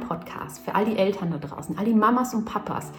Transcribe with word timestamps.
Podcast 0.00 0.60
für 0.60 0.74
all 0.74 0.84
die 0.84 0.96
Eltern 0.96 1.30
da 1.30 1.38
draußen, 1.38 1.78
all 1.78 1.84
die 1.84 1.94
Mamas 1.94 2.34
und 2.34 2.44
Papas, 2.44 2.90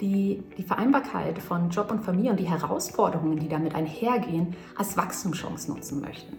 die 0.00 0.42
die 0.56 0.62
Vereinbarkeit 0.62 1.38
von 1.38 1.70
Job 1.70 1.90
und 1.90 2.04
Familie 2.04 2.30
und 2.30 2.40
die 2.40 2.48
Herausforderungen, 2.48 3.38
die 3.38 3.48
damit 3.48 3.74
einhergehen, 3.74 4.54
als 4.76 4.96
Wachstumschance 4.96 5.70
nutzen 5.70 6.00
möchten. 6.00 6.36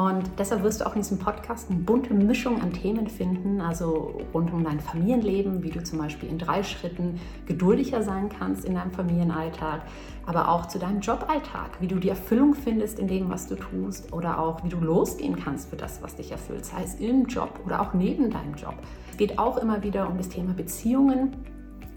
Und 0.00 0.30
deshalb 0.38 0.62
wirst 0.62 0.80
du 0.80 0.86
auch 0.86 0.94
in 0.94 1.02
diesem 1.02 1.18
Podcast 1.18 1.68
eine 1.68 1.78
bunte 1.80 2.14
Mischung 2.14 2.62
an 2.62 2.72
Themen 2.72 3.06
finden, 3.06 3.60
also 3.60 4.18
rund 4.32 4.50
um 4.50 4.64
dein 4.64 4.80
Familienleben, 4.80 5.62
wie 5.62 5.68
du 5.68 5.84
zum 5.84 5.98
Beispiel 5.98 6.30
in 6.30 6.38
drei 6.38 6.62
Schritten 6.62 7.20
geduldiger 7.44 8.02
sein 8.02 8.30
kannst 8.30 8.64
in 8.64 8.76
deinem 8.76 8.92
Familienalltag, 8.92 9.82
aber 10.24 10.48
auch 10.48 10.64
zu 10.64 10.78
deinem 10.78 11.00
Joballtag, 11.00 11.78
wie 11.80 11.86
du 11.86 11.96
die 11.96 12.08
Erfüllung 12.08 12.54
findest 12.54 12.98
in 12.98 13.08
dem, 13.08 13.28
was 13.28 13.46
du 13.46 13.56
tust 13.56 14.10
oder 14.14 14.38
auch 14.38 14.64
wie 14.64 14.70
du 14.70 14.78
losgehen 14.80 15.36
kannst 15.36 15.68
für 15.68 15.76
das, 15.76 16.02
was 16.02 16.16
dich 16.16 16.32
erfüllt, 16.32 16.64
sei 16.64 16.82
es 16.82 16.94
im 16.94 17.26
Job 17.26 17.60
oder 17.66 17.82
auch 17.82 17.92
neben 17.92 18.30
deinem 18.30 18.54
Job. 18.54 18.76
Es 19.10 19.18
geht 19.18 19.38
auch 19.38 19.58
immer 19.58 19.82
wieder 19.82 20.08
um 20.08 20.16
das 20.16 20.30
Thema 20.30 20.54
Beziehungen 20.54 21.36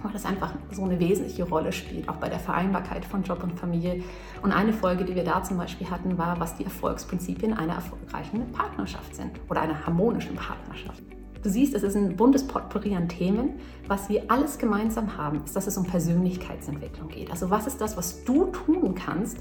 weil 0.03 0.11
das 0.11 0.25
einfach 0.25 0.53
so 0.71 0.83
eine 0.83 0.99
wesentliche 0.99 1.43
Rolle 1.43 1.71
spielt, 1.71 2.09
auch 2.09 2.17
bei 2.17 2.29
der 2.29 2.39
Vereinbarkeit 2.39 3.05
von 3.05 3.23
Job 3.23 3.43
und 3.43 3.59
Familie. 3.59 4.03
Und 4.41 4.51
eine 4.51 4.73
Folge, 4.73 5.05
die 5.05 5.15
wir 5.15 5.23
da 5.23 5.43
zum 5.43 5.57
Beispiel 5.57 5.89
hatten, 5.89 6.17
war, 6.17 6.39
was 6.39 6.55
die 6.55 6.65
Erfolgsprinzipien 6.65 7.53
einer 7.53 7.75
erfolgreichen 7.75 8.51
Partnerschaft 8.51 9.15
sind 9.15 9.31
oder 9.49 9.61
einer 9.61 9.85
harmonischen 9.85 10.35
Partnerschaft. 10.35 11.01
Du 11.43 11.49
siehst, 11.49 11.73
es 11.73 11.83
ist 11.83 11.97
ein 11.97 12.15
buntes 12.15 12.47
Potpourri 12.47 12.95
an 12.95 13.09
Themen. 13.09 13.59
Was 13.87 14.07
wir 14.07 14.23
alles 14.29 14.57
gemeinsam 14.57 15.17
haben, 15.17 15.43
ist, 15.43 15.55
dass 15.55 15.67
es 15.67 15.77
um 15.77 15.85
Persönlichkeitsentwicklung 15.85 17.09
geht. 17.09 17.31
Also 17.31 17.49
was 17.49 17.67
ist 17.67 17.81
das, 17.81 17.97
was 17.97 18.23
du 18.23 18.45
tun 18.45 18.95
kannst, 18.95 19.39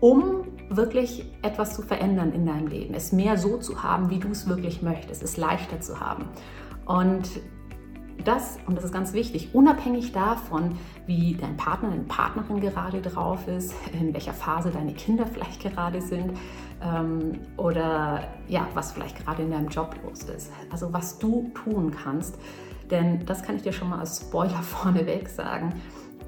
um 0.00 0.44
wirklich 0.70 1.30
etwas 1.42 1.74
zu 1.74 1.82
verändern 1.82 2.32
in 2.32 2.46
deinem 2.46 2.66
Leben, 2.66 2.94
es 2.94 3.12
mehr 3.12 3.36
so 3.36 3.58
zu 3.58 3.82
haben, 3.82 4.10
wie 4.10 4.18
du 4.18 4.28
es 4.28 4.48
wirklich 4.48 4.80
möchtest, 4.80 5.22
es 5.22 5.36
leichter 5.36 5.80
zu 5.80 6.00
haben. 6.00 6.24
Und 6.86 7.28
das, 8.28 8.58
und 8.66 8.76
das 8.76 8.84
ist 8.84 8.92
ganz 8.92 9.14
wichtig, 9.14 9.54
unabhängig 9.54 10.12
davon, 10.12 10.78
wie 11.06 11.34
dein 11.34 11.56
Partner, 11.56 11.88
deine 11.88 12.04
Partnerin 12.04 12.60
gerade 12.60 13.00
drauf 13.00 13.48
ist, 13.48 13.74
in 13.98 14.12
welcher 14.12 14.34
Phase 14.34 14.70
deine 14.70 14.92
Kinder 14.92 15.26
vielleicht 15.26 15.62
gerade 15.62 16.02
sind 16.02 16.36
ähm, 16.82 17.40
oder 17.56 18.24
ja, 18.46 18.68
was 18.74 18.92
vielleicht 18.92 19.24
gerade 19.24 19.42
in 19.42 19.50
deinem 19.50 19.68
Job 19.68 19.96
los 20.04 20.24
ist. 20.24 20.52
Also 20.70 20.92
was 20.92 21.18
du 21.18 21.50
tun 21.54 21.90
kannst, 21.90 22.36
denn 22.90 23.24
das 23.24 23.42
kann 23.42 23.56
ich 23.56 23.62
dir 23.62 23.72
schon 23.72 23.88
mal 23.88 24.00
als 24.00 24.20
Spoiler 24.20 24.62
vorneweg 24.62 25.28
sagen 25.28 25.72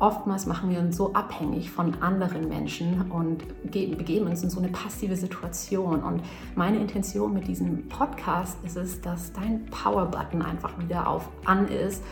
oftmals 0.01 0.47
machen 0.47 0.71
wir 0.71 0.81
uns 0.81 0.97
so 0.97 1.13
abhängig 1.13 1.71
von 1.71 2.03
anderen 2.03 2.49
Menschen 2.49 3.11
und 3.11 3.45
begeben 3.71 4.27
uns 4.27 4.43
in 4.43 4.51
so 4.51 4.59
eine 4.59 4.69
passive 4.69 5.15
Situation. 5.15 6.03
Und 6.03 6.23
meine 6.57 6.79
Intention 6.79 7.33
mit 7.33 7.47
diesem 7.47 7.87
Podcast 7.89 8.57
ist 8.65 8.77
es, 8.77 9.01
dass 9.01 9.33
dein 9.33 9.67
Power-Button 9.67 10.43
einfach 10.43 10.79
wieder 10.79 11.07
auf 11.07 11.29
an 11.45 11.69
ist. 11.69 12.03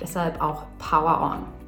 Deshalb 0.00 0.40
auch 0.40 0.64
Power 0.78 1.20
On. 1.20 1.62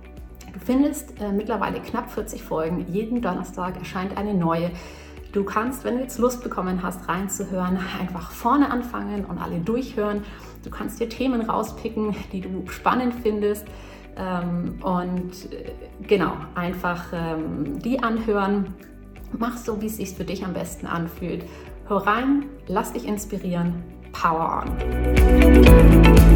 Du 0.52 0.60
findest 0.60 1.20
äh, 1.20 1.32
mittlerweile 1.32 1.80
knapp 1.80 2.10
40 2.10 2.42
Folgen. 2.42 2.86
Jeden 2.88 3.20
Donnerstag 3.20 3.76
erscheint 3.76 4.16
eine 4.16 4.34
neue. 4.34 4.70
Du 5.32 5.42
kannst, 5.42 5.82
wenn 5.82 5.96
du 5.96 6.02
jetzt 6.02 6.18
Lust 6.18 6.44
bekommen 6.44 6.84
hast, 6.84 7.08
reinzuhören, 7.08 7.78
einfach 8.00 8.30
vorne 8.30 8.70
anfangen 8.70 9.24
und 9.24 9.38
alle 9.38 9.58
durchhören. 9.58 10.22
Du 10.62 10.70
kannst 10.70 11.00
dir 11.00 11.08
Themen 11.08 11.42
rauspicken, 11.42 12.14
die 12.32 12.40
du 12.40 12.68
spannend 12.68 13.14
findest. 13.20 13.66
Ähm, 14.16 14.78
und 14.82 15.52
äh, 15.52 15.72
genau, 16.06 16.32
einfach 16.54 17.06
ähm, 17.12 17.78
die 17.80 18.02
anhören. 18.02 18.74
Mach 19.36 19.56
so, 19.56 19.80
wie 19.80 19.86
es 19.86 19.96
sich 19.96 20.10
für 20.10 20.24
dich 20.24 20.44
am 20.44 20.52
besten 20.52 20.86
anfühlt. 20.86 21.44
Hör 21.88 22.06
rein, 22.06 22.44
lass 22.66 22.92
dich 22.92 23.06
inspirieren. 23.06 23.82
Power 24.12 24.64
on! 24.64 26.33